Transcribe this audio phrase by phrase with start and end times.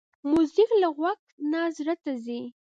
[0.29, 1.19] موزیک له غوږ
[1.51, 2.41] نه زړه ته ځي.